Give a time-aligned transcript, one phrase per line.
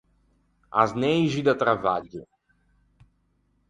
[0.85, 2.27] Asneixi da travaggio.